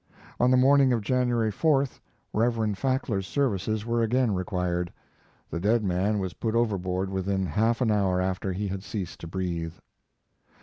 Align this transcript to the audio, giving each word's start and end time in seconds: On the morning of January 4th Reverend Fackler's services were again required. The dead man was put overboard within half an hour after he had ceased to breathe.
On 0.39 0.49
the 0.49 0.57
morning 0.57 0.91
of 0.93 1.01
January 1.03 1.51
4th 1.51 1.99
Reverend 2.33 2.77
Fackler's 2.79 3.27
services 3.27 3.85
were 3.85 4.01
again 4.01 4.33
required. 4.33 4.91
The 5.51 5.59
dead 5.59 5.83
man 5.83 6.17
was 6.17 6.33
put 6.33 6.55
overboard 6.55 7.11
within 7.11 7.45
half 7.45 7.81
an 7.81 7.91
hour 7.91 8.19
after 8.19 8.51
he 8.51 8.67
had 8.67 8.81
ceased 8.81 9.19
to 9.19 9.27
breathe. 9.27 9.73